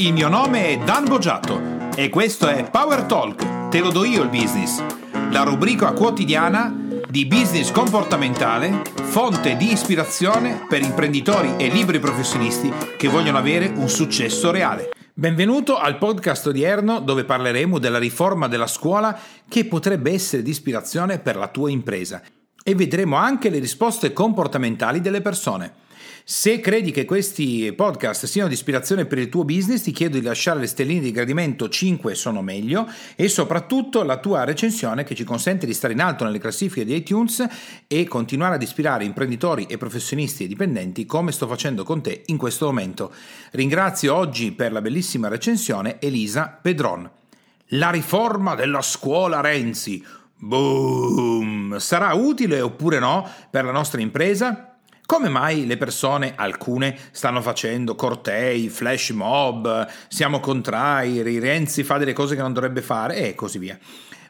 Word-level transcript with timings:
Il 0.00 0.14
mio 0.14 0.30
nome 0.30 0.68
è 0.68 0.78
Dan 0.78 1.04
Boggiato 1.04 1.90
e 1.94 2.08
questo 2.08 2.48
è 2.48 2.70
Power 2.70 3.02
Talk, 3.02 3.68
te 3.68 3.80
lo 3.80 3.90
do 3.90 4.02
io 4.04 4.22
il 4.22 4.30
business, 4.30 4.82
la 5.30 5.42
rubrica 5.42 5.92
quotidiana 5.92 6.74
di 7.06 7.26
business 7.26 7.70
comportamentale, 7.70 8.80
fonte 8.94 9.58
di 9.58 9.70
ispirazione 9.70 10.64
per 10.66 10.80
imprenditori 10.80 11.52
e 11.58 11.68
liberi 11.68 11.98
professionisti 11.98 12.72
che 12.96 13.08
vogliono 13.08 13.36
avere 13.36 13.66
un 13.66 13.90
successo 13.90 14.50
reale. 14.50 14.88
Benvenuto 15.12 15.76
al 15.76 15.98
podcast 15.98 16.46
odierno 16.46 17.00
dove 17.00 17.24
parleremo 17.24 17.78
della 17.78 17.98
riforma 17.98 18.48
della 18.48 18.68
scuola 18.68 19.14
che 19.46 19.66
potrebbe 19.66 20.12
essere 20.12 20.40
di 20.40 20.48
ispirazione 20.48 21.18
per 21.18 21.36
la 21.36 21.48
tua 21.48 21.68
impresa 21.68 22.22
e 22.64 22.74
vedremo 22.74 23.16
anche 23.16 23.50
le 23.50 23.58
risposte 23.58 24.14
comportamentali 24.14 25.02
delle 25.02 25.20
persone. 25.20 25.88
Se 26.32 26.60
credi 26.60 26.92
che 26.92 27.04
questi 27.04 27.72
podcast 27.72 28.26
siano 28.26 28.46
di 28.46 28.54
ispirazione 28.54 29.04
per 29.04 29.18
il 29.18 29.28
tuo 29.28 29.44
business, 29.44 29.82
ti 29.82 29.90
chiedo 29.90 30.16
di 30.16 30.24
lasciare 30.24 30.60
le 30.60 30.68
stelline 30.68 31.00
di 31.00 31.10
gradimento 31.10 31.68
5 31.68 32.14
sono 32.14 32.40
meglio 32.40 32.86
e 33.16 33.26
soprattutto 33.26 34.04
la 34.04 34.18
tua 34.18 34.44
recensione 34.44 35.02
che 35.02 35.16
ci 35.16 35.24
consente 35.24 35.66
di 35.66 35.74
stare 35.74 35.92
in 35.92 36.00
alto 36.00 36.22
nelle 36.22 36.38
classifiche 36.38 36.84
di 36.84 36.94
iTunes 36.94 37.44
e 37.88 38.04
continuare 38.06 38.54
ad 38.54 38.62
ispirare 38.62 39.02
imprenditori 39.02 39.66
e 39.66 39.76
professionisti 39.76 40.44
e 40.44 40.46
dipendenti 40.46 41.04
come 41.04 41.32
sto 41.32 41.48
facendo 41.48 41.82
con 41.82 42.00
te 42.00 42.22
in 42.26 42.36
questo 42.36 42.66
momento. 42.66 43.12
Ringrazio 43.50 44.14
oggi 44.14 44.52
per 44.52 44.70
la 44.70 44.80
bellissima 44.80 45.26
recensione 45.26 45.98
Elisa 45.98 46.56
Pedron. 46.62 47.10
La 47.70 47.90
riforma 47.90 48.54
della 48.54 48.82
scuola 48.82 49.40
Renzi. 49.40 50.00
Boom! 50.36 51.78
Sarà 51.78 52.14
utile 52.14 52.60
oppure 52.60 53.00
no 53.00 53.28
per 53.50 53.64
la 53.64 53.72
nostra 53.72 54.00
impresa? 54.00 54.70
Come 55.10 55.28
mai 55.28 55.66
le 55.66 55.76
persone, 55.76 56.34
alcune, 56.36 56.96
stanno 57.10 57.42
facendo 57.42 57.96
cortei, 57.96 58.68
flash 58.68 59.10
mob, 59.10 59.88
siamo 60.06 60.38
contrari, 60.38 61.40
Renzi 61.40 61.82
fa 61.82 61.98
delle 61.98 62.12
cose 62.12 62.36
che 62.36 62.42
non 62.42 62.52
dovrebbe 62.52 62.80
fare 62.80 63.16
e 63.16 63.34
così 63.34 63.58
via. 63.58 63.76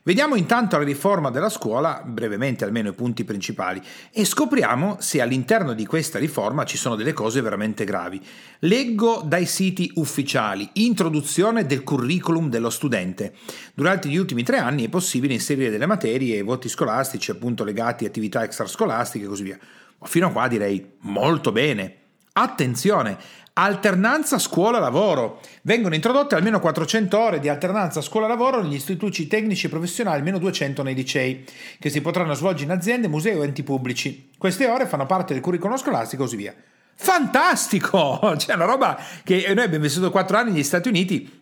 Vediamo 0.03 0.34
intanto 0.34 0.79
la 0.79 0.84
riforma 0.84 1.29
della 1.29 1.51
scuola, 1.51 2.03
brevemente 2.03 2.65
almeno 2.65 2.89
i 2.89 2.95
punti 2.95 3.23
principali, 3.23 3.83
e 4.11 4.25
scopriamo 4.25 4.97
se 4.98 5.20
all'interno 5.20 5.75
di 5.75 5.84
questa 5.84 6.19
riforma 6.19 6.65
ci 6.65 6.79
sono 6.79 6.95
delle 6.95 7.12
cose 7.12 7.43
veramente 7.43 7.84
gravi. 7.84 8.19
Leggo 8.61 9.21
dai 9.23 9.45
siti 9.45 9.93
ufficiali, 9.97 10.71
introduzione 10.75 11.67
del 11.67 11.83
curriculum 11.83 12.48
dello 12.48 12.71
studente. 12.71 13.34
Durante 13.75 14.09
gli 14.09 14.17
ultimi 14.17 14.43
tre 14.43 14.56
anni 14.56 14.87
è 14.87 14.89
possibile 14.89 15.34
inserire 15.34 15.69
delle 15.69 15.84
materie 15.84 16.39
e 16.39 16.43
voti 16.43 16.71
scolastici 16.71 17.31
appunto 17.31 17.62
legati 17.62 18.06
a 18.06 18.09
attività 18.09 18.43
extrascolastiche 18.43 19.27
e 19.27 19.28
così 19.28 19.43
via. 19.43 19.59
Fino 20.05 20.28
a 20.28 20.31
qua 20.31 20.48
direi 20.48 20.93
molto 21.01 21.53
bene. 21.53 21.97
Attenzione, 22.33 23.19
alternanza 23.62 24.39
scuola-lavoro. 24.39 25.41
Vengono 25.62 25.94
introdotte 25.94 26.34
almeno 26.34 26.61
400 26.61 27.19
ore 27.19 27.41
di 27.41 27.48
alternanza 27.48 28.00
scuola-lavoro 28.00 28.62
negli 28.62 28.75
istituti 28.75 29.27
tecnici 29.27 29.66
e 29.66 29.69
professionali, 29.69 30.19
almeno 30.19 30.39
200 30.39 30.83
nei 30.83 30.94
licei, 30.94 31.44
che 31.78 31.91
si 31.91 32.00
potranno 32.00 32.34
svolgere 32.34 32.72
in 32.72 32.78
aziende, 32.78 33.08
musei 33.08 33.36
o 33.36 33.44
enti 33.44 33.62
pubblici. 33.62 34.31
Queste 34.38 34.66
ore 34.66 34.86
fanno 34.86 35.06
parte 35.06 35.34
del 35.34 35.42
curriculum 35.42 35.77
scolastico 35.77 36.22
e 36.22 36.25
così 36.25 36.36
via. 36.36 36.55
Fantastico! 36.94 38.19
C'è 38.36 38.55
una 38.55 38.64
roba 38.64 38.98
che 39.22 39.44
noi 39.55 39.64
abbiamo 39.64 39.84
vissuto 39.84 40.11
4 40.11 40.36
anni 40.36 40.53
negli 40.53 40.62
Stati 40.62 40.88
Uniti 40.88 41.38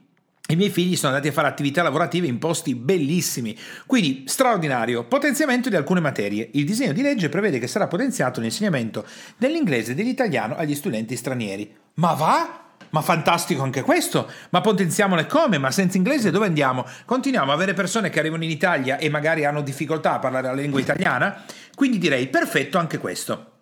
i 0.50 0.56
miei 0.56 0.70
figli 0.70 0.96
sono 0.96 1.12
andati 1.12 1.28
a 1.28 1.32
fare 1.32 1.46
attività 1.46 1.82
lavorative 1.82 2.26
in 2.26 2.38
posti 2.38 2.74
bellissimi, 2.74 3.54
quindi 3.84 4.24
straordinario. 4.26 5.04
Potenziamento 5.04 5.68
di 5.68 5.76
alcune 5.76 6.00
materie. 6.00 6.48
Il 6.52 6.64
disegno 6.64 6.94
di 6.94 7.02
legge 7.02 7.28
prevede 7.28 7.58
che 7.58 7.66
sarà 7.66 7.86
potenziato 7.86 8.40
l'insegnamento 8.40 9.04
dell'inglese 9.36 9.92
e 9.92 9.94
dell'italiano 9.94 10.56
agli 10.56 10.74
studenti 10.74 11.16
stranieri. 11.16 11.70
Ma 11.98 12.14
va? 12.14 12.60
Ma 12.90 13.02
fantastico 13.02 13.62
anche 13.62 13.82
questo! 13.82 14.30
Ma 14.50 14.60
potenziamole 14.60 15.26
come? 15.26 15.58
Ma 15.58 15.70
senza 15.70 15.96
inglese 15.96 16.30
dove 16.30 16.46
andiamo? 16.46 16.86
Continuiamo 17.04 17.50
a 17.50 17.54
avere 17.54 17.74
persone 17.74 18.08
che 18.08 18.20
arrivano 18.20 18.44
in 18.44 18.50
Italia 18.50 18.98
e 18.98 19.10
magari 19.10 19.44
hanno 19.44 19.62
difficoltà 19.62 20.14
a 20.14 20.18
parlare 20.20 20.46
la 20.46 20.54
lingua 20.54 20.80
italiana? 20.80 21.44
Quindi 21.74 21.98
direi 21.98 22.28
perfetto 22.28 22.78
anche 22.78 22.98
questo. 22.98 23.52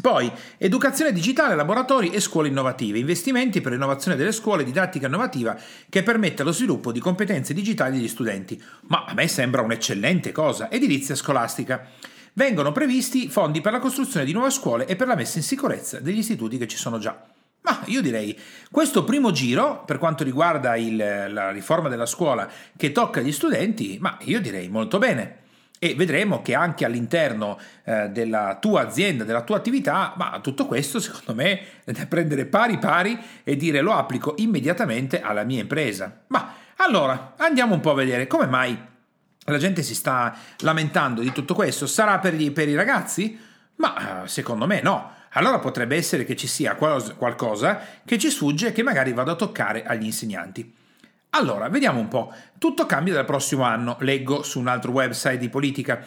Poi, 0.00 0.30
educazione 0.58 1.12
digitale, 1.12 1.54
laboratori 1.54 2.10
e 2.10 2.20
scuole 2.20 2.48
innovative, 2.48 2.98
investimenti 2.98 3.60
per 3.60 3.72
l'innovazione 3.72 4.16
delle 4.16 4.32
scuole, 4.32 4.64
didattica 4.64 5.06
innovativa 5.06 5.56
che 5.88 6.02
permette 6.02 6.42
lo 6.42 6.52
sviluppo 6.52 6.90
di 6.90 6.98
competenze 6.98 7.54
digitali 7.54 7.98
degli 7.98 8.08
studenti. 8.08 8.60
Ma 8.88 9.04
a 9.04 9.14
me 9.14 9.28
sembra 9.28 9.62
un'eccellente 9.62 10.32
cosa, 10.32 10.70
edilizia 10.70 11.14
scolastica. 11.14 11.86
Vengono 12.32 12.72
previsti 12.72 13.28
fondi 13.28 13.60
per 13.60 13.72
la 13.72 13.78
costruzione 13.78 14.24
di 14.24 14.32
nuove 14.32 14.50
scuole 14.50 14.86
e 14.86 14.96
per 14.96 15.06
la 15.06 15.14
messa 15.14 15.38
in 15.38 15.44
sicurezza 15.44 16.00
degli 16.00 16.18
istituti 16.18 16.58
che 16.58 16.66
ci 16.66 16.76
sono 16.76 16.98
già. 16.98 17.33
Ma 17.64 17.80
io 17.86 18.02
direi, 18.02 18.38
questo 18.70 19.04
primo 19.04 19.30
giro, 19.30 19.84
per 19.84 19.98
quanto 19.98 20.22
riguarda 20.22 20.76
il, 20.76 20.96
la 20.96 21.50
riforma 21.50 21.88
della 21.88 22.06
scuola 22.06 22.48
che 22.76 22.92
tocca 22.92 23.20
gli 23.20 23.32
studenti, 23.32 23.96
ma 24.00 24.18
io 24.22 24.40
direi 24.40 24.68
molto 24.68 24.98
bene 24.98 25.42
e 25.78 25.94
vedremo 25.94 26.40
che 26.40 26.54
anche 26.54 26.84
all'interno 26.84 27.58
eh, 27.84 28.08
della 28.08 28.58
tua 28.60 28.82
azienda, 28.82 29.24
della 29.24 29.42
tua 29.42 29.56
attività, 29.56 30.14
ma 30.16 30.40
tutto 30.42 30.66
questo 30.66 31.00
secondo 31.00 31.34
me 31.34 31.60
è 31.84 31.92
da 31.92 32.06
prendere 32.06 32.46
pari 32.46 32.78
pari 32.78 33.18
e 33.42 33.56
dire 33.56 33.80
lo 33.80 33.92
applico 33.92 34.34
immediatamente 34.38 35.20
alla 35.20 35.44
mia 35.44 35.60
impresa. 35.60 36.22
Ma 36.28 36.54
allora 36.76 37.34
andiamo 37.36 37.74
un 37.74 37.80
po' 37.80 37.90
a 37.90 37.94
vedere 37.94 38.26
come 38.26 38.46
mai 38.46 38.78
la 39.46 39.58
gente 39.58 39.82
si 39.82 39.94
sta 39.94 40.34
lamentando 40.60 41.20
di 41.20 41.32
tutto 41.32 41.54
questo. 41.54 41.86
Sarà 41.86 42.18
per, 42.18 42.34
gli, 42.34 42.50
per 42.50 42.68
i 42.68 42.74
ragazzi? 42.74 43.38
Ma 43.76 44.22
eh, 44.24 44.28
secondo 44.28 44.66
me 44.66 44.80
no. 44.80 45.13
Allora 45.36 45.58
potrebbe 45.58 45.96
essere 45.96 46.24
che 46.24 46.36
ci 46.36 46.46
sia 46.46 46.74
qualcosa 46.74 47.80
che 48.04 48.18
ci 48.18 48.30
sfugge 48.30 48.68
e 48.68 48.72
che 48.72 48.82
magari 48.82 49.12
vado 49.12 49.32
a 49.32 49.36
toccare 49.36 49.84
agli 49.84 50.04
insegnanti. 50.04 50.74
Allora, 51.30 51.68
vediamo 51.68 51.98
un 51.98 52.08
po'. 52.08 52.32
Tutto 52.58 52.86
cambia 52.86 53.14
dal 53.14 53.24
prossimo 53.24 53.64
anno, 53.64 53.96
leggo 54.00 54.42
su 54.42 54.60
un 54.60 54.68
altro 54.68 54.92
website 54.92 55.38
di 55.38 55.48
politica. 55.48 56.04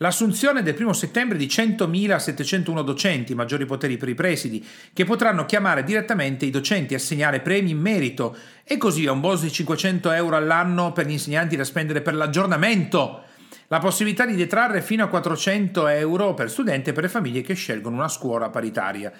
L'assunzione 0.00 0.62
del 0.62 0.76
1 0.78 0.92
settembre 0.92 1.38
di 1.38 1.46
100.701 1.46 2.82
docenti, 2.82 3.34
maggiori 3.34 3.64
poteri 3.64 3.96
per 3.96 4.10
i 4.10 4.14
presidi, 4.14 4.62
che 4.92 5.04
potranno 5.06 5.46
chiamare 5.46 5.82
direttamente 5.82 6.44
i 6.44 6.50
docenti 6.50 6.94
assegnare 6.94 7.40
premi 7.40 7.70
in 7.70 7.78
merito, 7.78 8.36
e 8.62 8.76
così 8.76 9.06
un 9.06 9.20
bonus 9.20 9.40
di 9.40 9.50
500 9.50 10.10
euro 10.10 10.36
all'anno 10.36 10.92
per 10.92 11.06
gli 11.06 11.12
insegnanti 11.12 11.56
da 11.56 11.64
spendere 11.64 12.02
per 12.02 12.14
l'aggiornamento. 12.14 13.22
La 13.68 13.78
possibilità 13.80 14.24
di 14.24 14.36
detrarre 14.36 14.80
fino 14.80 15.02
a 15.02 15.08
400 15.08 15.88
euro 15.88 16.34
per 16.34 16.50
studente 16.50 16.92
per 16.92 17.02
le 17.02 17.08
famiglie 17.08 17.40
che 17.40 17.54
scelgono 17.54 17.96
una 17.96 18.08
scuola 18.08 18.48
paritaria. 18.48 19.12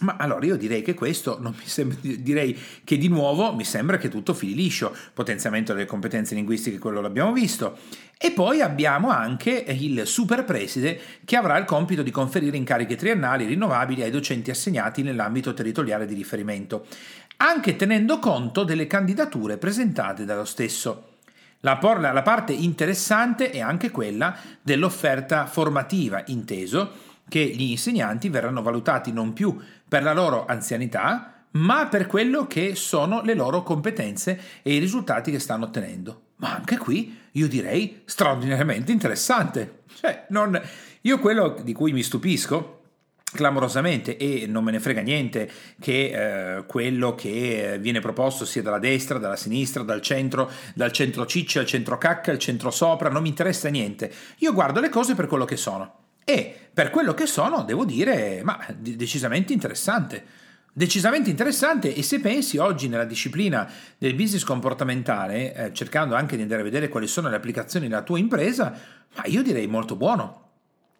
Ma 0.00 0.16
allora 0.18 0.44
io 0.44 0.56
direi 0.56 0.82
che 0.82 0.92
questo 0.92 1.38
non 1.40 1.54
mi 1.58 1.66
sembra, 1.66 1.96
direi 2.02 2.58
che 2.84 2.98
di 2.98 3.08
nuovo 3.08 3.54
mi 3.54 3.64
sembra 3.64 3.96
che 3.96 4.10
tutto 4.10 4.34
fili 4.34 4.54
liscio, 4.54 4.94
potenziamento 5.14 5.72
delle 5.72 5.86
competenze 5.86 6.34
linguistiche, 6.34 6.78
quello 6.78 7.00
l'abbiamo 7.00 7.32
visto, 7.32 7.78
e 8.18 8.30
poi 8.32 8.60
abbiamo 8.60 9.08
anche 9.08 9.64
il 9.68 10.06
super 10.06 10.44
preside 10.44 11.00
che 11.24 11.36
avrà 11.36 11.56
il 11.56 11.64
compito 11.64 12.02
di 12.02 12.10
conferire 12.10 12.58
incarichi 12.58 12.94
triennali 12.94 13.46
rinnovabili 13.46 14.02
ai 14.02 14.10
docenti 14.10 14.50
assegnati 14.50 15.02
nell'ambito 15.02 15.54
territoriale 15.54 16.04
di 16.04 16.14
riferimento, 16.14 16.84
anche 17.38 17.74
tenendo 17.76 18.18
conto 18.18 18.64
delle 18.64 18.86
candidature 18.86 19.56
presentate 19.56 20.26
dallo 20.26 20.44
stesso. 20.44 21.15
La, 21.60 21.78
la 21.80 22.22
parte 22.22 22.52
interessante 22.52 23.50
è 23.50 23.60
anche 23.60 23.90
quella 23.90 24.36
dell'offerta 24.62 25.46
formativa, 25.46 26.22
inteso 26.26 26.92
che 27.28 27.40
gli 27.40 27.70
insegnanti 27.70 28.28
verranno 28.28 28.62
valutati 28.62 29.12
non 29.12 29.32
più 29.32 29.58
per 29.88 30.02
la 30.02 30.12
loro 30.12 30.44
anzianità, 30.46 31.44
ma 31.52 31.86
per 31.86 32.06
quello 32.06 32.46
che 32.46 32.74
sono 32.74 33.22
le 33.22 33.34
loro 33.34 33.62
competenze 33.62 34.38
e 34.62 34.74
i 34.74 34.78
risultati 34.78 35.30
che 35.30 35.38
stanno 35.38 35.64
ottenendo. 35.64 36.22
Ma 36.36 36.54
anche 36.54 36.76
qui 36.76 37.18
io 37.32 37.48
direi 37.48 38.02
straordinariamente 38.04 38.92
interessante. 38.92 39.82
Cioè, 39.96 40.26
non, 40.28 40.60
io 41.02 41.18
quello 41.18 41.56
di 41.62 41.72
cui 41.72 41.92
mi 41.92 42.02
stupisco 42.02 42.75
clamorosamente 43.36 44.16
e 44.16 44.46
non 44.48 44.64
me 44.64 44.72
ne 44.72 44.80
frega 44.80 45.02
niente 45.02 45.48
che 45.80 46.56
eh, 46.56 46.66
quello 46.66 47.14
che 47.14 47.76
viene 47.80 48.00
proposto 48.00 48.44
sia 48.44 48.62
dalla 48.62 48.80
destra, 48.80 49.18
dalla 49.18 49.36
sinistra, 49.36 49.84
dal 49.84 50.00
centro, 50.00 50.50
dal 50.74 50.90
centro 50.90 51.24
ciccia, 51.26 51.60
al 51.60 51.66
centro 51.66 51.98
cacca, 51.98 52.32
al 52.32 52.38
centro 52.38 52.72
sopra, 52.72 53.08
non 53.08 53.22
mi 53.22 53.28
interessa 53.28 53.68
niente. 53.68 54.12
Io 54.38 54.52
guardo 54.52 54.80
le 54.80 54.88
cose 54.88 55.14
per 55.14 55.28
quello 55.28 55.44
che 55.44 55.56
sono. 55.56 56.04
E 56.24 56.52
per 56.74 56.90
quello 56.90 57.14
che 57.14 57.26
sono, 57.26 57.62
devo 57.62 57.84
dire, 57.84 58.40
ma 58.42 58.58
decisamente 58.76 59.52
interessante. 59.52 60.24
Decisamente 60.72 61.30
interessante 61.30 61.94
e 61.94 62.02
se 62.02 62.20
pensi 62.20 62.58
oggi 62.58 62.88
nella 62.88 63.04
disciplina 63.04 63.70
del 63.96 64.14
business 64.14 64.44
comportamentale, 64.44 65.54
eh, 65.54 65.72
cercando 65.72 66.14
anche 66.14 66.36
di 66.36 66.42
andare 66.42 66.60
a 66.60 66.64
vedere 66.64 66.88
quali 66.88 67.06
sono 67.06 67.30
le 67.30 67.36
applicazioni 67.36 67.88
della 67.88 68.02
tua 68.02 68.18
impresa, 68.18 68.78
ma 69.14 69.22
io 69.24 69.42
direi 69.42 69.66
molto 69.68 69.96
buono. 69.96 70.45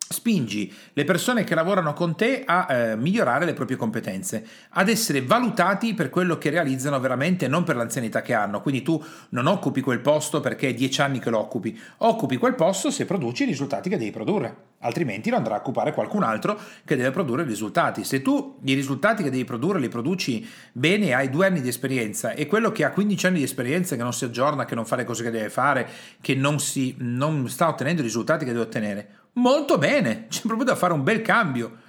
Spingi 0.08 0.72
le 0.92 1.04
persone 1.04 1.42
che 1.42 1.54
lavorano 1.54 1.92
con 1.92 2.14
te 2.14 2.44
a 2.44 2.72
eh, 2.72 2.96
migliorare 2.96 3.44
le 3.44 3.54
proprie 3.54 3.76
competenze, 3.76 4.46
ad 4.70 4.88
essere 4.88 5.22
valutati 5.22 5.94
per 5.94 6.10
quello 6.10 6.38
che 6.38 6.50
realizzano 6.50 7.00
veramente, 7.00 7.48
non 7.48 7.64
per 7.64 7.76
l'anzianità 7.76 8.22
che 8.22 8.32
hanno. 8.32 8.62
Quindi 8.62 8.82
tu 8.82 9.02
non 9.30 9.46
occupi 9.46 9.80
quel 9.80 10.00
posto 10.00 10.40
perché 10.40 10.68
è 10.68 10.74
dieci 10.74 11.00
anni 11.00 11.18
che 11.18 11.30
lo 11.30 11.38
occupi, 11.38 11.78
occupi 11.98 12.36
quel 12.36 12.54
posto 12.54 12.90
se 12.90 13.04
produci 13.04 13.42
i 13.42 13.46
risultati 13.46 13.88
che 13.88 13.98
devi 13.98 14.12
produrre, 14.12 14.54
altrimenti 14.80 15.30
lo 15.30 15.36
andrà 15.36 15.56
a 15.56 15.58
occupare 15.58 15.92
qualcun 15.92 16.22
altro 16.22 16.58
che 16.84 16.96
deve 16.96 17.10
produrre 17.10 17.42
i 17.42 17.46
risultati. 17.46 18.04
Se 18.04 18.22
tu 18.22 18.58
i 18.62 18.74
risultati 18.74 19.24
che 19.24 19.30
devi 19.30 19.44
produrre 19.44 19.80
li 19.80 19.88
produci 19.88 20.48
bene, 20.72 21.14
hai 21.14 21.30
due 21.30 21.46
anni 21.46 21.60
di 21.60 21.68
esperienza 21.68 22.32
e 22.32 22.46
quello 22.46 22.70
che 22.70 22.84
ha 22.84 22.90
15 22.90 23.26
anni 23.26 23.38
di 23.38 23.44
esperienza, 23.44 23.96
che 23.96 24.02
non 24.02 24.12
si 24.12 24.24
aggiorna, 24.24 24.64
che 24.64 24.76
non 24.76 24.86
fa 24.86 24.94
le 24.96 25.04
cose 25.04 25.24
che 25.24 25.30
deve 25.30 25.50
fare, 25.50 25.88
che 26.20 26.34
non, 26.34 26.60
si, 26.60 26.94
non 26.98 27.48
sta 27.48 27.68
ottenendo 27.68 28.02
i 28.02 28.04
risultati 28.04 28.44
che 28.44 28.52
deve 28.52 28.64
ottenere, 28.64 29.08
Molto 29.36 29.78
bene, 29.78 30.26
c'è 30.30 30.42
proprio 30.42 30.64
da 30.64 30.74
fare 30.74 30.92
un 30.92 31.02
bel 31.02 31.22
cambio. 31.22 31.84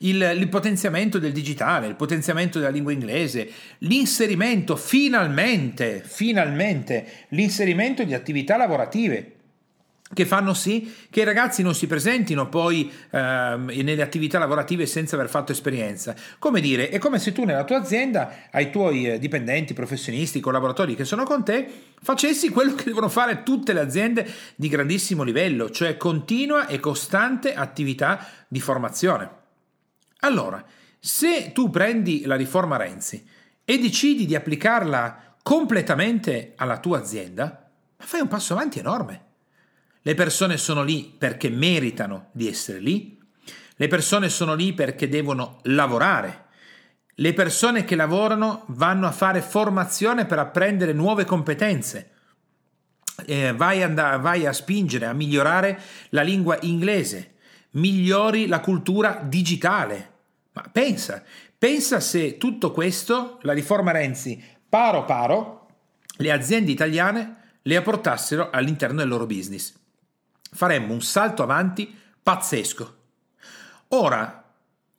Il, 0.00 0.34
il, 0.36 0.48
potenziamento 0.48 1.18
del 1.18 1.32
digitale, 1.32 1.86
il 1.86 1.94
potenziamento 1.94 2.58
della 2.58 2.70
lingua 2.70 2.92
inglese, 2.92 3.48
l'inserimento, 3.78 4.76
finalmente, 4.76 6.02
finalmente, 6.04 7.06
l'inserimento 7.28 8.04
di 8.04 8.12
attività 8.12 8.58
lavorative 8.58 9.35
che 10.12 10.24
fanno 10.24 10.54
sì 10.54 10.94
che 11.10 11.22
i 11.22 11.24
ragazzi 11.24 11.62
non 11.62 11.74
si 11.74 11.88
presentino 11.88 12.48
poi 12.48 12.90
ehm, 13.10 13.72
nelle 13.82 14.02
attività 14.02 14.38
lavorative 14.38 14.86
senza 14.86 15.16
aver 15.16 15.28
fatto 15.28 15.50
esperienza. 15.50 16.14
Come 16.38 16.60
dire, 16.60 16.90
è 16.90 16.98
come 16.98 17.18
se 17.18 17.32
tu 17.32 17.44
nella 17.44 17.64
tua 17.64 17.78
azienda, 17.78 18.48
ai 18.52 18.70
tuoi 18.70 19.10
eh, 19.10 19.18
dipendenti, 19.18 19.74
professionisti, 19.74 20.38
collaboratori 20.38 20.94
che 20.94 21.04
sono 21.04 21.24
con 21.24 21.44
te, 21.44 21.68
facessi 22.00 22.50
quello 22.50 22.74
che 22.74 22.84
devono 22.84 23.08
fare 23.08 23.42
tutte 23.42 23.72
le 23.72 23.80
aziende 23.80 24.30
di 24.54 24.68
grandissimo 24.68 25.24
livello, 25.24 25.70
cioè 25.70 25.96
continua 25.96 26.68
e 26.68 26.78
costante 26.78 27.54
attività 27.54 28.24
di 28.46 28.60
formazione. 28.60 29.30
Allora, 30.20 30.64
se 31.00 31.50
tu 31.52 31.68
prendi 31.68 32.24
la 32.24 32.36
riforma 32.36 32.76
Renzi 32.76 33.26
e 33.64 33.78
decidi 33.78 34.24
di 34.24 34.36
applicarla 34.36 35.34
completamente 35.42 36.52
alla 36.56 36.78
tua 36.78 36.98
azienda, 36.98 37.68
fai 37.96 38.20
un 38.20 38.28
passo 38.28 38.52
avanti 38.52 38.78
enorme. 38.78 39.25
Le 40.06 40.14
persone 40.14 40.56
sono 40.56 40.84
lì 40.84 41.12
perché 41.18 41.50
meritano 41.50 42.28
di 42.30 42.46
essere 42.46 42.78
lì. 42.78 43.18
Le 43.74 43.88
persone 43.88 44.28
sono 44.28 44.54
lì 44.54 44.72
perché 44.72 45.08
devono 45.08 45.58
lavorare. 45.64 46.44
Le 47.16 47.32
persone 47.32 47.84
che 47.84 47.96
lavorano 47.96 48.62
vanno 48.68 49.08
a 49.08 49.10
fare 49.10 49.42
formazione 49.42 50.24
per 50.24 50.38
apprendere 50.38 50.92
nuove 50.92 51.24
competenze. 51.24 52.10
Eh, 53.24 53.52
vai, 53.56 53.82
and- 53.82 54.20
vai 54.20 54.46
a 54.46 54.52
spingere 54.52 55.06
a 55.06 55.12
migliorare 55.12 55.76
la 56.10 56.22
lingua 56.22 56.56
inglese, 56.60 57.34
migliori 57.72 58.46
la 58.46 58.60
cultura 58.60 59.20
digitale. 59.24 60.12
Ma 60.52 60.68
pensa, 60.70 61.24
pensa 61.58 61.98
se 61.98 62.38
tutto 62.38 62.70
questo, 62.70 63.40
la 63.42 63.52
riforma 63.52 63.90
Renzi, 63.90 64.40
paro 64.68 65.04
paro, 65.04 65.66
le 66.18 66.30
aziende 66.30 66.70
italiane 66.70 67.58
le 67.62 67.74
apportassero 67.74 68.50
all'interno 68.50 68.98
del 68.98 69.08
loro 69.08 69.26
business 69.26 69.84
faremmo 70.56 70.92
un 70.92 71.02
salto 71.02 71.42
avanti 71.42 71.94
pazzesco. 72.22 72.94
Ora, 73.88 74.42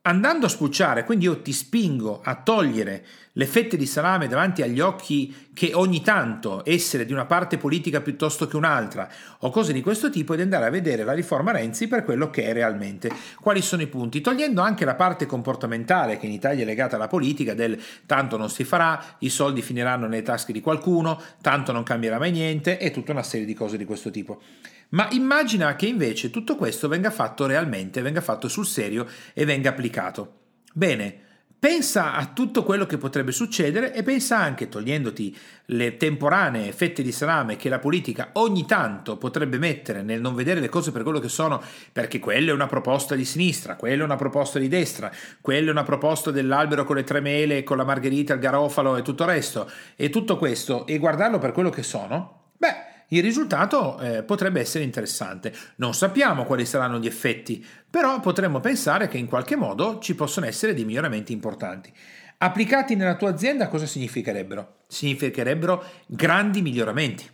andando 0.02 0.46
a 0.46 0.48
spulciare, 0.48 1.04
quindi 1.04 1.26
io 1.26 1.42
ti 1.42 1.52
spingo 1.52 2.20
a 2.22 2.36
togliere 2.36 3.04
le 3.32 3.46
fette 3.46 3.76
di 3.76 3.86
salame 3.86 4.26
davanti 4.26 4.62
agli 4.62 4.80
occhi 4.80 5.48
che 5.52 5.72
ogni 5.74 6.00
tanto 6.00 6.62
essere 6.64 7.04
di 7.04 7.12
una 7.12 7.26
parte 7.26 7.56
politica 7.56 8.00
piuttosto 8.00 8.48
che 8.48 8.56
un'altra 8.56 9.08
o 9.40 9.50
cose 9.50 9.72
di 9.72 9.80
questo 9.80 10.10
tipo 10.10 10.34
ed 10.34 10.40
andare 10.40 10.66
a 10.66 10.70
vedere 10.70 11.04
la 11.04 11.12
riforma 11.12 11.52
Renzi 11.52 11.86
per 11.86 12.02
quello 12.02 12.30
che 12.30 12.44
è 12.44 12.52
realmente. 12.52 13.10
Quali 13.40 13.60
sono 13.60 13.82
i 13.82 13.86
punti? 13.86 14.20
Togliendo 14.20 14.60
anche 14.60 14.84
la 14.84 14.94
parte 14.94 15.26
comportamentale 15.26 16.16
che 16.16 16.26
in 16.26 16.32
Italia 16.32 16.62
è 16.62 16.66
legata 16.66 16.96
alla 16.96 17.06
politica 17.06 17.54
del 17.54 17.80
tanto 18.06 18.36
non 18.36 18.50
si 18.50 18.64
farà, 18.64 19.16
i 19.18 19.28
soldi 19.28 19.62
finiranno 19.62 20.06
nelle 20.06 20.22
tasche 20.22 20.52
di 20.52 20.60
qualcuno, 20.60 21.20
tanto 21.40 21.70
non 21.70 21.82
cambierà 21.82 22.18
mai 22.18 22.32
niente 22.32 22.78
e 22.78 22.90
tutta 22.90 23.12
una 23.12 23.22
serie 23.22 23.46
di 23.46 23.54
cose 23.54 23.76
di 23.76 23.84
questo 23.84 24.10
tipo. 24.10 24.40
Ma 24.90 25.08
immagina 25.10 25.76
che 25.76 25.86
invece 25.86 26.30
tutto 26.30 26.56
questo 26.56 26.88
venga 26.88 27.10
fatto 27.10 27.46
realmente, 27.46 28.00
venga 28.00 28.20
fatto 28.20 28.48
sul 28.48 28.66
serio 28.66 29.06
e 29.34 29.44
venga 29.44 29.70
applicato. 29.70 30.36
Bene, 30.72 31.26
pensa 31.58 32.14
a 32.14 32.26
tutto 32.26 32.62
quello 32.62 32.86
che 32.86 32.96
potrebbe 32.96 33.32
succedere 33.32 33.92
e 33.92 34.02
pensa 34.02 34.38
anche, 34.38 34.68
togliendoti 34.68 35.36
le 35.66 35.96
temporanee 35.96 36.72
fette 36.72 37.02
di 37.02 37.12
salame 37.12 37.56
che 37.56 37.68
la 37.68 37.80
politica 37.80 38.30
ogni 38.34 38.64
tanto 38.64 39.18
potrebbe 39.18 39.58
mettere 39.58 40.02
nel 40.02 40.20
non 40.20 40.34
vedere 40.34 40.60
le 40.60 40.68
cose 40.70 40.92
per 40.92 41.02
quello 41.02 41.18
che 41.18 41.28
sono, 41.28 41.60
perché 41.92 42.18
quella 42.18 42.50
è 42.50 42.54
una 42.54 42.66
proposta 42.66 43.14
di 43.14 43.24
sinistra, 43.26 43.76
quella 43.76 44.02
è 44.02 44.04
una 44.04 44.16
proposta 44.16 44.58
di 44.58 44.68
destra, 44.68 45.12
quella 45.42 45.68
è 45.68 45.72
una 45.72 45.82
proposta 45.82 46.30
dell'albero 46.30 46.84
con 46.84 46.96
le 46.96 47.04
tre 47.04 47.20
mele, 47.20 47.62
con 47.62 47.76
la 47.76 47.84
margherita, 47.84 48.34
il 48.34 48.40
garofalo 48.40 48.96
e 48.96 49.02
tutto 49.02 49.24
il 49.24 49.30
resto, 49.30 49.70
e 49.96 50.08
tutto 50.08 50.38
questo, 50.38 50.86
e 50.86 50.96
guardarlo 50.96 51.38
per 51.38 51.52
quello 51.52 51.70
che 51.70 51.82
sono, 51.82 52.52
beh, 52.56 52.96
il 53.08 53.22
risultato 53.22 53.98
eh, 53.98 54.22
potrebbe 54.22 54.60
essere 54.60 54.84
interessante. 54.84 55.54
Non 55.76 55.94
sappiamo 55.94 56.44
quali 56.44 56.66
saranno 56.66 56.98
gli 56.98 57.06
effetti, 57.06 57.64
però 57.88 58.20
potremmo 58.20 58.60
pensare 58.60 59.08
che 59.08 59.18
in 59.18 59.26
qualche 59.26 59.56
modo 59.56 59.98
ci 59.98 60.14
possono 60.14 60.46
essere 60.46 60.74
dei 60.74 60.84
miglioramenti 60.84 61.32
importanti. 61.32 61.92
Applicati 62.38 62.94
nella 62.94 63.16
tua 63.16 63.30
azienda 63.30 63.68
cosa 63.68 63.86
significherebbero? 63.86 64.80
Significherebbero 64.86 65.84
grandi 66.06 66.62
miglioramenti. 66.62 67.28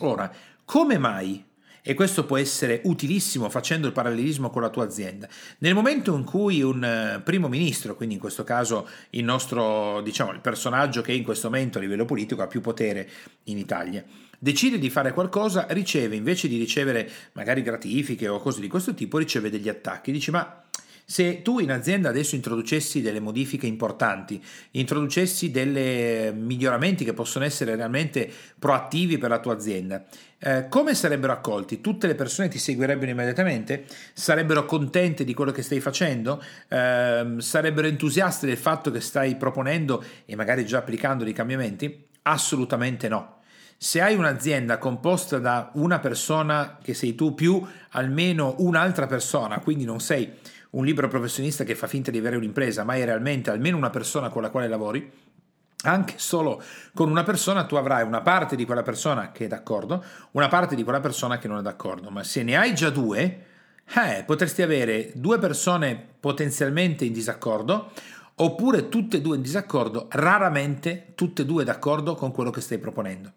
Ora, 0.00 0.30
come 0.64 0.98
mai 0.98 1.44
e 1.88 1.94
questo 1.94 2.26
può 2.26 2.36
essere 2.36 2.82
utilissimo 2.84 3.48
facendo 3.48 3.86
il 3.86 3.94
parallelismo 3.94 4.50
con 4.50 4.60
la 4.60 4.68
tua 4.68 4.84
azienda. 4.84 5.26
Nel 5.60 5.72
momento 5.72 6.14
in 6.14 6.22
cui 6.22 6.60
un 6.60 6.84
eh, 6.84 7.22
primo 7.24 7.48
ministro, 7.48 7.96
quindi 7.96 8.16
in 8.16 8.20
questo 8.20 8.44
caso 8.44 8.86
il 9.10 9.24
nostro, 9.24 10.02
diciamo, 10.02 10.32
il 10.32 10.40
personaggio 10.40 11.00
che 11.00 11.12
in 11.12 11.24
questo 11.24 11.48
momento 11.48 11.78
a 11.78 11.80
livello 11.80 12.04
politico 12.04 12.42
ha 12.42 12.46
più 12.46 12.60
potere 12.60 13.08
in 13.44 13.56
Italia, 13.56 14.04
decide 14.38 14.78
di 14.78 14.90
fare 14.90 15.14
qualcosa, 15.14 15.64
riceve 15.70 16.14
invece 16.14 16.46
di 16.46 16.58
ricevere 16.58 17.10
magari 17.32 17.62
gratifiche 17.62 18.28
o 18.28 18.38
cose 18.38 18.60
di 18.60 18.68
questo 18.68 18.92
tipo, 18.92 19.16
riceve 19.16 19.48
degli 19.48 19.70
attacchi. 19.70 20.12
Dici 20.12 20.30
ma 20.30 20.67
se 21.10 21.40
tu 21.40 21.58
in 21.58 21.72
azienda 21.72 22.10
adesso 22.10 22.34
introducessi 22.34 23.00
delle 23.00 23.18
modifiche 23.18 23.66
importanti, 23.66 24.44
introducessi 24.72 25.50
dei 25.50 26.34
miglioramenti 26.34 27.02
che 27.02 27.14
possono 27.14 27.46
essere 27.46 27.74
realmente 27.76 28.30
proattivi 28.58 29.16
per 29.16 29.30
la 29.30 29.40
tua 29.40 29.54
azienda, 29.54 30.04
eh, 30.38 30.66
come 30.68 30.94
sarebbero 30.94 31.32
accolti? 31.32 31.80
Tutte 31.80 32.06
le 32.06 32.14
persone 32.14 32.48
ti 32.48 32.58
seguirebbero 32.58 33.10
immediatamente? 33.10 33.86
Sarebbero 34.12 34.66
contente 34.66 35.24
di 35.24 35.32
quello 35.32 35.50
che 35.50 35.62
stai 35.62 35.80
facendo? 35.80 36.42
Eh, 36.68 37.36
sarebbero 37.38 37.86
entusiaste 37.86 38.46
del 38.46 38.58
fatto 38.58 38.90
che 38.90 39.00
stai 39.00 39.36
proponendo 39.36 40.04
e 40.26 40.36
magari 40.36 40.66
già 40.66 40.76
applicando 40.76 41.24
dei 41.24 41.32
cambiamenti? 41.32 42.06
Assolutamente 42.20 43.08
no. 43.08 43.36
Se 43.78 44.02
hai 44.02 44.14
un'azienda 44.14 44.76
composta 44.76 45.38
da 45.38 45.70
una 45.74 46.00
persona 46.00 46.78
che 46.82 46.92
sei 46.92 47.14
tu 47.14 47.32
più 47.32 47.64
almeno 47.92 48.56
un'altra 48.58 49.06
persona, 49.06 49.60
quindi 49.60 49.84
non 49.84 50.00
sei 50.00 50.56
un 50.70 50.84
libero 50.84 51.08
professionista 51.08 51.64
che 51.64 51.74
fa 51.74 51.86
finta 51.86 52.10
di 52.10 52.18
avere 52.18 52.36
un'impresa, 52.36 52.84
ma 52.84 52.94
è 52.94 53.04
realmente 53.04 53.50
almeno 53.50 53.76
una 53.76 53.90
persona 53.90 54.28
con 54.28 54.42
la 54.42 54.50
quale 54.50 54.68
lavori, 54.68 55.10
anche 55.82 56.14
solo 56.16 56.60
con 56.92 57.08
una 57.08 57.22
persona 57.22 57.64
tu 57.64 57.76
avrai 57.76 58.04
una 58.04 58.20
parte 58.20 58.56
di 58.56 58.64
quella 58.64 58.82
persona 58.82 59.30
che 59.30 59.44
è 59.44 59.48
d'accordo, 59.48 60.04
una 60.32 60.48
parte 60.48 60.74
di 60.74 60.82
quella 60.82 61.00
persona 61.00 61.38
che 61.38 61.48
non 61.48 61.58
è 61.58 61.62
d'accordo, 61.62 62.10
ma 62.10 62.24
se 62.24 62.42
ne 62.42 62.56
hai 62.56 62.74
già 62.74 62.90
due, 62.90 63.46
eh, 63.94 64.24
potresti 64.26 64.62
avere 64.62 65.12
due 65.14 65.38
persone 65.38 66.06
potenzialmente 66.18 67.04
in 67.04 67.12
disaccordo 67.12 67.92
oppure 68.40 68.88
tutte 68.88 69.16
e 69.16 69.20
due 69.20 69.36
in 69.36 69.42
disaccordo, 69.42 70.08
raramente 70.10 71.12
tutte 71.14 71.42
e 71.42 71.44
due 71.44 71.64
d'accordo 71.64 72.14
con 72.14 72.32
quello 72.32 72.50
che 72.50 72.60
stai 72.60 72.78
proponendo. 72.78 73.32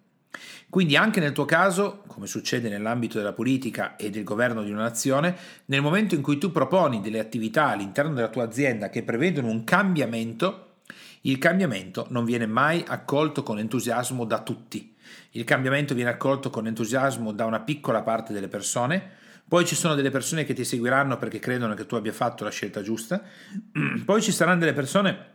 Quindi 0.69 0.95
anche 0.95 1.19
nel 1.19 1.33
tuo 1.33 1.45
caso, 1.45 2.03
come 2.07 2.27
succede 2.27 2.69
nell'ambito 2.69 3.17
della 3.17 3.33
politica 3.33 3.97
e 3.97 4.09
del 4.09 4.23
governo 4.23 4.63
di 4.63 4.71
una 4.71 4.83
nazione, 4.83 5.35
nel 5.65 5.81
momento 5.81 6.15
in 6.15 6.21
cui 6.21 6.37
tu 6.37 6.51
proponi 6.51 7.01
delle 7.01 7.19
attività 7.19 7.67
all'interno 7.67 8.13
della 8.13 8.29
tua 8.29 8.43
azienda 8.43 8.89
che 8.89 9.03
prevedono 9.03 9.49
un 9.49 9.63
cambiamento, 9.63 10.75
il 11.21 11.37
cambiamento 11.37 12.07
non 12.09 12.25
viene 12.25 12.45
mai 12.45 12.83
accolto 12.87 13.43
con 13.43 13.59
entusiasmo 13.59 14.25
da 14.25 14.41
tutti. 14.41 14.95
Il 15.31 15.43
cambiamento 15.43 15.93
viene 15.93 16.09
accolto 16.09 16.49
con 16.49 16.67
entusiasmo 16.67 17.31
da 17.31 17.45
una 17.45 17.59
piccola 17.59 18.01
parte 18.01 18.33
delle 18.33 18.47
persone, 18.47 19.19
poi 19.47 19.65
ci 19.65 19.75
sono 19.75 19.95
delle 19.95 20.11
persone 20.11 20.45
che 20.45 20.53
ti 20.53 20.63
seguiranno 20.63 21.17
perché 21.17 21.39
credono 21.39 21.73
che 21.73 21.85
tu 21.85 21.95
abbia 21.95 22.13
fatto 22.13 22.45
la 22.45 22.49
scelta 22.49 22.81
giusta, 22.81 23.21
poi 24.05 24.21
ci 24.21 24.31
saranno 24.31 24.59
delle 24.59 24.73
persone 24.73 25.30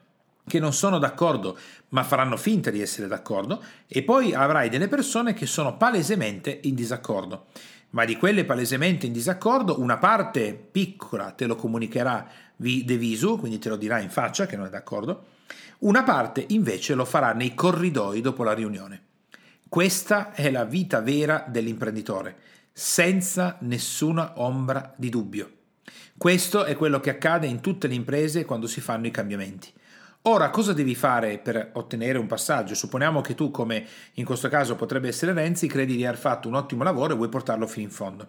che 0.47 0.61
non 0.61 0.73
sono 0.73 0.99
d'accordo 0.99 1.59
ma 1.89 2.03
faranno 2.03 2.37
finta 2.37 2.71
di 2.71 2.81
essere 2.81 3.07
d'accordo 3.07 3.63
e 3.87 4.03
poi 4.03 4.35
avrai 4.35 4.69
delle 4.69 4.89
persone 4.89 5.35
che 5.35 5.47
sono 5.47 5.77
palesemente 5.77 6.61
in 6.63 6.75
disaccordo. 6.75 7.47
Ma 7.91 8.05
di 8.05 8.17
quelle 8.17 8.45
palesemente 8.45 9.07
in 9.07 9.13
disaccordo 9.13 9.81
una 9.81 9.97
parte 9.97 10.53
piccola 10.55 11.31
te 11.31 11.47
lo 11.47 11.57
comunicherà 11.57 12.29
de 12.57 12.97
visu, 12.97 13.39
quindi 13.39 13.59
te 13.59 13.69
lo 13.69 13.77
dirà 13.77 14.01
in 14.01 14.11
faccia 14.11 14.47
che 14.47 14.57
non 14.57 14.67
è 14.67 14.71
d'accordo, 14.71 15.27
una 15.79 16.03
parte 16.03 16.45
invece 16.49 16.95
lo 16.95 17.05
farà 17.05 17.33
nei 17.33 17.55
corridoi 17.55 18.21
dopo 18.21 18.43
la 18.43 18.53
riunione. 18.53 19.03
Questa 19.69 20.33
è 20.33 20.51
la 20.51 20.65
vita 20.65 21.01
vera 21.01 21.45
dell'imprenditore, 21.47 22.37
senza 22.73 23.57
nessuna 23.61 24.35
ombra 24.37 24.95
di 24.97 25.09
dubbio. 25.09 25.51
Questo 26.17 26.65
è 26.65 26.77
quello 26.77 26.99
che 27.01 27.11
accade 27.11 27.47
in 27.47 27.61
tutte 27.61 27.89
le 27.89 27.95
imprese 27.95 28.45
quando 28.45 28.67
si 28.67 28.81
fanno 28.81 29.07
i 29.07 29.11
cambiamenti. 29.11 29.71
Ora, 30.29 30.51
cosa 30.51 30.73
devi 30.73 30.97
fare 30.97 31.39
per 31.39 31.71
ottenere 31.75 32.19
un 32.19 32.27
passaggio? 32.27 32.75
Supponiamo 32.75 33.21
che 33.21 33.37
tu, 33.37 33.53
come 33.53 33.87
in 34.15 34.25
questo 34.25 34.49
caso 34.49 34.75
potrebbe 34.75 35.07
essere 35.07 35.33
Renzi, 35.33 35.69
credi 35.69 35.95
di 35.95 36.05
aver 36.05 36.19
fatto 36.19 36.49
un 36.49 36.55
ottimo 36.55 36.83
lavoro 36.83 37.13
e 37.13 37.17
vuoi 37.17 37.29
portarlo 37.29 37.65
fino 37.69 37.87
in 37.87 37.93
fondo. 37.93 38.27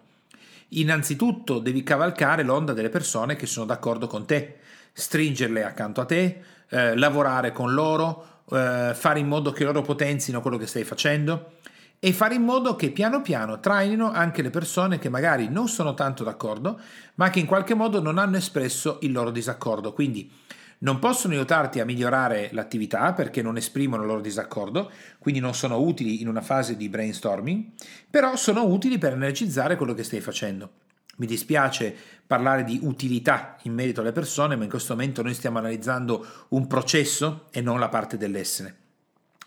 Innanzitutto 0.68 1.58
devi 1.58 1.82
cavalcare 1.82 2.44
l'onda 2.44 2.72
delle 2.72 2.88
persone 2.88 3.34
che 3.34 3.46
sono 3.46 3.66
d'accordo 3.66 4.06
con 4.06 4.26
te, 4.26 4.58
stringerle 4.92 5.64
accanto 5.64 6.00
a 6.00 6.04
te, 6.04 6.40
eh, 6.68 6.96
lavorare 6.96 7.50
con 7.50 7.74
loro, 7.74 8.42
eh, 8.48 8.92
fare 8.94 9.18
in 9.18 9.26
modo 9.26 9.50
che 9.50 9.64
loro 9.64 9.82
potenzino 9.82 10.40
quello 10.40 10.56
che 10.56 10.68
stai 10.68 10.84
facendo 10.84 11.54
e 11.98 12.12
fare 12.12 12.36
in 12.36 12.42
modo 12.42 12.76
che 12.76 12.92
piano 12.92 13.22
piano 13.22 13.58
trainino 13.58 14.12
anche 14.12 14.42
le 14.42 14.50
persone 14.50 15.00
che 15.00 15.08
magari 15.08 15.48
non 15.48 15.66
sono 15.66 15.94
tanto 15.94 16.22
d'accordo, 16.22 16.78
ma 17.16 17.28
che 17.30 17.40
in 17.40 17.46
qualche 17.46 17.74
modo 17.74 18.00
non 18.00 18.18
hanno 18.18 18.36
espresso 18.36 18.98
il 19.00 19.10
loro 19.10 19.32
disaccordo. 19.32 19.92
Quindi 19.92 20.30
non 20.78 20.98
possono 20.98 21.34
aiutarti 21.34 21.80
a 21.80 21.84
migliorare 21.84 22.50
l'attività 22.52 23.12
perché 23.12 23.42
non 23.42 23.56
esprimono 23.56 24.02
il 24.02 24.08
loro 24.08 24.20
disaccordo, 24.20 24.90
quindi 25.18 25.40
non 25.40 25.54
sono 25.54 25.78
utili 25.78 26.20
in 26.20 26.28
una 26.28 26.40
fase 26.40 26.76
di 26.76 26.88
brainstorming, 26.88 27.70
però 28.08 28.36
sono 28.36 28.64
utili 28.64 28.98
per 28.98 29.12
energizzare 29.12 29.76
quello 29.76 29.94
che 29.94 30.04
stai 30.04 30.20
facendo. 30.20 30.70
Mi 31.16 31.26
dispiace 31.26 31.94
parlare 32.26 32.62
di 32.62 32.78
utilità 32.82 33.56
in 33.62 33.74
merito 33.74 34.02
alle 34.02 34.12
persone, 34.12 34.54
ma 34.54 34.62
in 34.62 34.70
questo 34.70 34.94
momento 34.94 35.22
noi 35.22 35.34
stiamo 35.34 35.58
analizzando 35.58 36.24
un 36.50 36.66
processo 36.68 37.46
e 37.50 37.60
non 37.60 37.80
la 37.80 37.88
parte 37.88 38.16
dell'essere. 38.16 38.76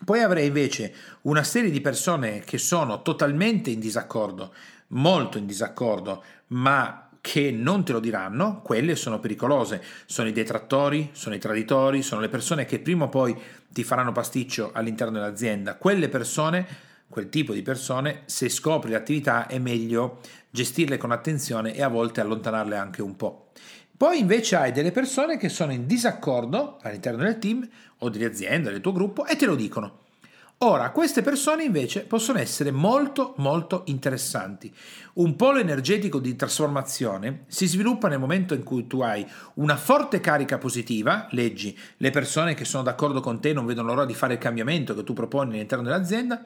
Poi 0.04 0.20
avrei 0.20 0.48
invece 0.48 0.92
una 1.22 1.44
serie 1.44 1.70
di 1.70 1.80
persone 1.80 2.40
che 2.40 2.58
sono 2.58 3.00
totalmente 3.00 3.70
in 3.70 3.80
disaccordo, 3.80 4.52
molto 4.88 5.38
in 5.38 5.46
disaccordo, 5.46 6.22
ma 6.48 7.08
che 7.22 7.52
non 7.52 7.84
te 7.84 7.92
lo 7.92 8.00
diranno, 8.00 8.60
quelle 8.62 8.96
sono 8.96 9.20
pericolose. 9.20 9.80
Sono 10.06 10.28
i 10.28 10.32
detrattori, 10.32 11.10
sono 11.12 11.36
i 11.36 11.38
traditori, 11.38 12.02
sono 12.02 12.20
le 12.20 12.28
persone 12.28 12.66
che 12.66 12.80
prima 12.80 13.04
o 13.04 13.08
poi 13.08 13.34
ti 13.68 13.84
faranno 13.84 14.10
pasticcio 14.10 14.72
all'interno 14.74 15.14
dell'azienda. 15.14 15.76
Quelle 15.76 16.08
persone, 16.08 16.66
quel 17.08 17.28
tipo 17.28 17.52
di 17.54 17.62
persone, 17.62 18.22
se 18.26 18.48
scopri 18.48 18.90
l'attività 18.90 19.46
è 19.46 19.60
meglio 19.60 20.18
gestirle 20.50 20.98
con 20.98 21.12
attenzione 21.12 21.74
e 21.74 21.82
a 21.82 21.88
volte 21.88 22.20
allontanarle 22.20 22.76
anche 22.76 23.02
un 23.02 23.16
po'. 23.16 23.52
Poi 23.96 24.18
invece 24.18 24.56
hai 24.56 24.72
delle 24.72 24.90
persone 24.90 25.36
che 25.38 25.48
sono 25.48 25.72
in 25.72 25.86
disaccordo 25.86 26.78
all'interno 26.82 27.22
del 27.22 27.38
team 27.38 27.66
o 27.98 28.08
dell'azienda, 28.08 28.70
del 28.70 28.80
tuo 28.80 28.90
gruppo 28.90 29.26
e 29.26 29.36
te 29.36 29.46
lo 29.46 29.54
dicono. 29.54 30.00
Ora, 30.64 30.90
queste 30.90 31.22
persone 31.22 31.64
invece 31.64 32.02
possono 32.02 32.38
essere 32.38 32.70
molto 32.70 33.34
molto 33.38 33.82
interessanti. 33.86 34.72
Un 35.14 35.34
polo 35.34 35.58
energetico 35.58 36.20
di 36.20 36.36
trasformazione 36.36 37.46
si 37.48 37.66
sviluppa 37.66 38.06
nel 38.06 38.20
momento 38.20 38.54
in 38.54 38.62
cui 38.62 38.86
tu 38.86 39.00
hai 39.00 39.26
una 39.54 39.76
forte 39.76 40.20
carica 40.20 40.58
positiva, 40.58 41.26
leggi, 41.30 41.76
le 41.96 42.10
persone 42.10 42.54
che 42.54 42.64
sono 42.64 42.84
d'accordo 42.84 43.18
con 43.18 43.40
te 43.40 43.52
non 43.52 43.66
vedono 43.66 43.88
l'ora 43.88 44.04
di 44.04 44.14
fare 44.14 44.34
il 44.34 44.38
cambiamento 44.38 44.94
che 44.94 45.02
tu 45.02 45.14
proponi 45.14 45.54
all'interno 45.54 45.82
dell'azienda, 45.82 46.44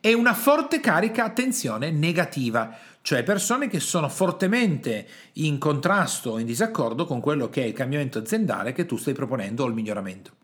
e 0.00 0.14
una 0.14 0.32
forte 0.32 0.80
carica, 0.80 1.24
attenzione, 1.24 1.90
negativa, 1.90 2.74
cioè 3.02 3.22
persone 3.22 3.68
che 3.68 3.80
sono 3.80 4.08
fortemente 4.08 5.06
in 5.34 5.58
contrasto 5.58 6.30
o 6.30 6.38
in 6.38 6.46
disaccordo 6.46 7.04
con 7.04 7.20
quello 7.20 7.50
che 7.50 7.64
è 7.64 7.66
il 7.66 7.74
cambiamento 7.74 8.18
aziendale 8.18 8.72
che 8.72 8.86
tu 8.86 8.96
stai 8.96 9.12
proponendo 9.12 9.64
o 9.64 9.66
il 9.66 9.74
miglioramento. 9.74 10.37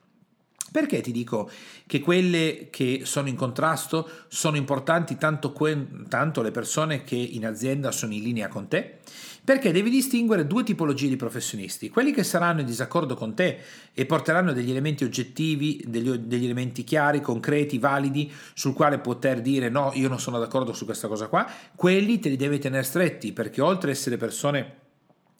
Perché 0.75 1.01
ti 1.01 1.13
dico 1.13 1.49
che 1.87 2.01
quelle 2.01 2.67
che 2.69 3.03
sono 3.05 3.29
in 3.29 3.37
contrasto 3.37 4.11
sono 4.27 4.57
importanti 4.57 5.17
tanto, 5.17 5.53
que- 5.53 5.87
tanto, 6.09 6.43
le 6.43 6.51
persone 6.51 7.05
che 7.05 7.15
in 7.15 7.47
azienda 7.47 7.93
sono 7.93 8.13
in 8.13 8.25
linea 8.25 8.49
con 8.49 8.67
te? 8.67 8.99
Perché 9.45 9.71
devi 9.71 9.89
distinguere 9.89 10.49
due 10.49 10.65
tipologie 10.65 11.07
di 11.07 11.15
professionisti, 11.15 11.91
quelli 11.91 12.11
che 12.11 12.25
saranno 12.25 12.59
in 12.59 12.67
disaccordo 12.67 13.15
con 13.15 13.35
te 13.35 13.59
e 13.93 14.05
porteranno 14.05 14.53
degli 14.53 14.73
elementi 14.73 15.05
oggettivi, 15.05 15.81
degli, 15.87 16.11
degli 16.11 16.45
elementi 16.45 16.83
chiari, 16.83 17.21
concreti, 17.21 17.79
validi, 17.79 18.33
sul 18.53 18.75
quale 18.75 18.99
poter 18.99 19.43
dire 19.43 19.69
no, 19.69 19.93
io 19.95 20.09
non 20.09 20.19
sono 20.19 20.41
d'accordo 20.41 20.73
su 20.73 20.87
questa 20.87 21.07
cosa 21.07 21.29
qua, 21.29 21.49
quelli 21.77 22.19
te 22.19 22.29
li 22.29 22.37
devi 22.37 22.59
tenere 22.59 22.83
stretti 22.83 23.33
perché 23.33 23.61
oltre 23.61 23.93
ad 23.93 23.97
essere 23.97 24.17
persone 24.17 24.83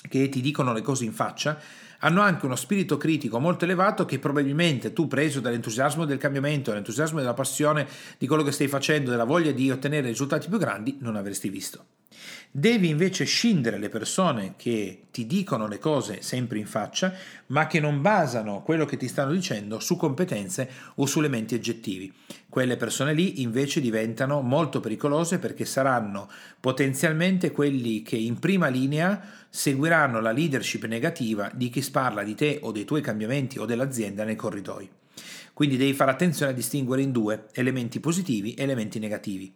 che 0.09 0.29
ti 0.29 0.41
dicono 0.41 0.73
le 0.73 0.83
cose 0.83 1.05
in 1.05 1.13
faccia, 1.13 1.59
hanno 2.01 2.21
anche 2.21 2.45
uno 2.45 2.57
spirito 2.57 2.97
critico 2.97 3.39
molto 3.39 3.65
elevato 3.65 4.05
che 4.05 4.19
probabilmente 4.19 4.93
tu, 4.93 5.07
preso 5.07 5.41
dall'entusiasmo 5.41 6.05
del 6.05 6.19
cambiamento, 6.19 6.71
dall'entusiasmo 6.71 7.19
della 7.19 7.35
passione 7.35 7.89
di 8.19 8.27
quello 8.27 8.43
che 8.43 8.53
stai 8.53 8.69
facendo, 8.69 9.11
della 9.11 9.25
voglia 9.25 9.53
di 9.53 9.71
ottenere 9.71 10.09
risultati 10.09 10.49
più 10.49 10.59
grandi, 10.59 10.99
non 11.01 11.17
avresti 11.17 11.49
visto. 11.49 11.85
Devi 12.51 12.89
invece 12.89 13.25
scindere 13.25 13.79
le 13.79 13.89
persone 13.89 14.55
che 14.57 15.07
ti 15.11 15.27
dicono 15.27 15.67
le 15.67 15.79
cose 15.79 16.23
sempre 16.23 16.59
in 16.59 16.67
faccia, 16.67 17.13
ma 17.47 17.67
che 17.67 17.81
non 17.81 18.01
basano 18.01 18.63
quello 18.63 18.85
che 18.85 18.97
ti 18.97 19.09
stanno 19.09 19.33
dicendo 19.33 19.81
su 19.81 19.97
competenze 19.97 20.71
o 20.97 21.07
su 21.07 21.19
elementi 21.19 21.55
oggettivi. 21.55 22.13
Quelle 22.49 22.77
persone 22.77 23.13
lì 23.13 23.43
invece 23.43 23.81
diventano 23.81 24.41
molto 24.41 24.79
pericolose 24.79 25.39
perché 25.39 25.65
saranno 25.65 26.31
potenzialmente 26.61 27.51
quelli 27.51 28.03
che 28.03 28.17
in 28.17 28.39
prima 28.39 28.69
linea 28.69 29.21
seguiranno 29.51 30.21
la 30.21 30.31
leadership 30.31 30.85
negativa 30.85 31.51
di 31.53 31.71
chi 31.71 31.85
parla 31.91 32.23
di 32.23 32.35
te 32.35 32.61
o 32.63 32.71
dei 32.71 32.85
tuoi 32.85 33.01
cambiamenti 33.01 33.59
o 33.59 33.65
dell'azienda 33.65 34.23
nei 34.23 34.37
corridoi. 34.37 34.89
Quindi 35.53 35.77
devi 35.77 35.93
fare 35.93 36.11
attenzione 36.11 36.51
a 36.51 36.55
distinguere 36.55 37.03
in 37.03 37.13
due 37.13 37.47
elementi 37.53 38.01
positivi 38.01 38.55
e 38.55 38.65
elementi 38.65 38.99
negativi. 38.99 39.55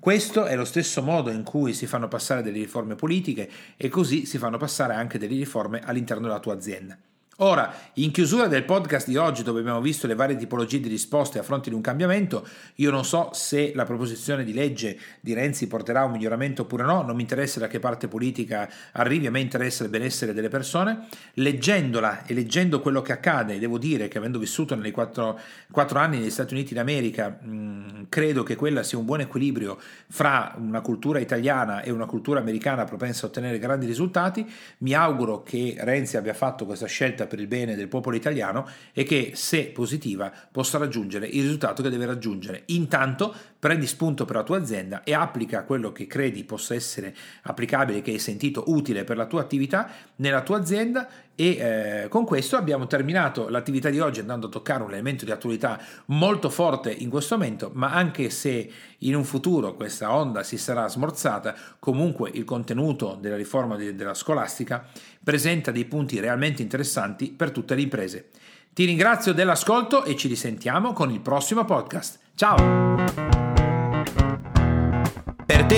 Questo 0.00 0.44
è 0.46 0.54
lo 0.54 0.64
stesso 0.64 1.02
modo 1.02 1.30
in 1.30 1.42
cui 1.42 1.74
si 1.74 1.86
fanno 1.86 2.06
passare 2.06 2.40
delle 2.40 2.58
riforme 2.58 2.94
politiche 2.94 3.50
e 3.76 3.88
così 3.88 4.26
si 4.26 4.38
fanno 4.38 4.56
passare 4.56 4.94
anche 4.94 5.18
delle 5.18 5.34
riforme 5.34 5.80
all'interno 5.80 6.28
della 6.28 6.38
tua 6.38 6.54
azienda. 6.54 6.96
Ora, 7.40 7.72
in 7.94 8.10
chiusura 8.10 8.48
del 8.48 8.64
podcast 8.64 9.06
di 9.06 9.16
oggi, 9.16 9.44
dove 9.44 9.60
abbiamo 9.60 9.80
visto 9.80 10.08
le 10.08 10.16
varie 10.16 10.34
tipologie 10.34 10.80
di 10.80 10.88
risposte 10.88 11.38
a 11.38 11.44
fronte 11.44 11.68
di 11.68 11.76
un 11.76 11.80
cambiamento, 11.80 12.44
io 12.76 12.90
non 12.90 13.04
so 13.04 13.30
se 13.32 13.70
la 13.76 13.84
proposizione 13.84 14.42
di 14.42 14.52
legge 14.52 14.98
di 15.20 15.34
Renzi 15.34 15.68
porterà 15.68 16.00
a 16.00 16.04
un 16.06 16.10
miglioramento 16.10 16.62
oppure 16.62 16.82
no, 16.82 17.02
non 17.02 17.14
mi 17.14 17.22
interessa 17.22 17.60
da 17.60 17.68
che 17.68 17.78
parte 17.78 18.08
politica 18.08 18.68
arrivi, 18.90 19.28
a 19.28 19.30
me 19.30 19.38
interessa 19.38 19.84
il 19.84 19.88
benessere 19.90 20.34
delle 20.34 20.48
persone. 20.48 21.06
Leggendola 21.34 22.26
e 22.26 22.34
leggendo 22.34 22.80
quello 22.80 23.02
che 23.02 23.12
accade, 23.12 23.60
devo 23.60 23.78
dire 23.78 24.08
che 24.08 24.18
avendo 24.18 24.40
vissuto 24.40 24.74
nei 24.74 24.90
quattro, 24.90 25.38
quattro 25.70 26.00
anni 26.00 26.18
negli 26.18 26.30
Stati 26.30 26.54
Uniti 26.54 26.74
d'America, 26.74 27.28
mh, 27.28 28.06
credo 28.08 28.42
che 28.42 28.56
quella 28.56 28.82
sia 28.82 28.98
un 28.98 29.04
buon 29.04 29.20
equilibrio 29.20 29.78
fra 30.08 30.56
una 30.58 30.80
cultura 30.80 31.20
italiana 31.20 31.82
e 31.82 31.92
una 31.92 32.06
cultura 32.06 32.40
americana 32.40 32.82
propensa 32.82 33.26
a 33.26 33.28
ottenere 33.28 33.60
grandi 33.60 33.86
risultati. 33.86 34.44
Mi 34.78 34.92
auguro 34.92 35.44
che 35.44 35.76
Renzi 35.78 36.16
abbia 36.16 36.34
fatto 36.34 36.66
questa 36.66 36.86
scelta 36.86 37.26
per 37.28 37.38
il 37.38 37.46
bene 37.46 37.76
del 37.76 37.86
popolo 37.86 38.16
italiano 38.16 38.68
e 38.92 39.04
che, 39.04 39.32
se 39.34 39.66
positiva, 39.66 40.32
possa 40.50 40.78
raggiungere 40.78 41.26
il 41.26 41.42
risultato 41.42 41.82
che 41.82 41.90
deve 41.90 42.06
raggiungere. 42.06 42.62
Intanto 42.66 43.32
prendi 43.58 43.86
spunto 43.86 44.24
per 44.24 44.36
la 44.36 44.42
tua 44.42 44.58
azienda 44.58 45.02
e 45.02 45.14
applica 45.14 45.64
quello 45.64 45.90
che 45.92 46.06
credi 46.06 46.44
possa 46.44 46.74
essere 46.74 47.14
applicabile, 47.42 48.02
che 48.02 48.12
hai 48.12 48.18
sentito 48.18 48.64
utile 48.68 49.04
per 49.04 49.16
la 49.16 49.26
tua 49.26 49.40
attività 49.40 49.90
nella 50.16 50.42
tua 50.42 50.58
azienda 50.58 51.08
e 51.34 51.56
eh, 51.56 52.08
con 52.08 52.24
questo 52.24 52.56
abbiamo 52.56 52.86
terminato 52.86 53.48
l'attività 53.48 53.90
di 53.90 54.00
oggi 54.00 54.20
andando 54.20 54.48
a 54.48 54.50
toccare 54.50 54.82
un 54.82 54.90
elemento 54.90 55.24
di 55.24 55.30
attualità 55.30 55.80
molto 56.06 56.50
forte 56.50 56.90
in 56.90 57.10
questo 57.10 57.36
momento, 57.36 57.70
ma 57.74 57.92
anche 57.92 58.30
se 58.30 58.70
in 58.98 59.14
un 59.14 59.24
futuro 59.24 59.74
questa 59.74 60.14
onda 60.14 60.42
si 60.42 60.56
sarà 60.56 60.88
smorzata, 60.88 61.54
comunque 61.78 62.30
il 62.34 62.44
contenuto 62.44 63.16
della 63.20 63.36
riforma 63.36 63.76
de- 63.76 63.94
della 63.94 64.14
scolastica 64.14 64.84
presenta 65.22 65.70
dei 65.70 65.84
punti 65.84 66.18
realmente 66.18 66.62
interessanti 66.62 67.30
per 67.30 67.50
tutte 67.50 67.74
le 67.74 67.82
imprese. 67.82 68.30
Ti 68.72 68.84
ringrazio 68.84 69.32
dell'ascolto 69.32 70.04
e 70.04 70.14
ci 70.16 70.28
risentiamo 70.28 70.92
con 70.92 71.10
il 71.10 71.20
prossimo 71.20 71.64
podcast. 71.64 72.18
Ciao! 72.34 73.27